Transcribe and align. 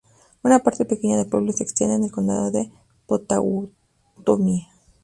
Una 0.41 0.57
parte 0.63 0.83
pequeña 0.83 1.15
del 1.15 1.27
pueblo 1.29 1.51
se 1.51 1.61
extiende 1.61 1.95
en 1.95 2.05
el 2.05 2.11
condado 2.11 2.49
de 2.49 2.71
Pottawatomie. 3.05 4.67